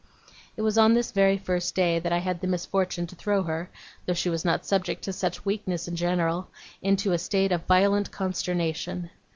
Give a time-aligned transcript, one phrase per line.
[0.57, 3.69] It was on this very first day that I had the misfortune to throw her,
[4.07, 6.47] though she was not subject to such weakness in general,
[6.81, 9.11] into a state of violent consternation.